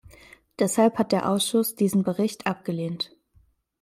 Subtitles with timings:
[0.57, 3.15] Deshalb hat der Ausschuss diesen Bericht abgelehnt.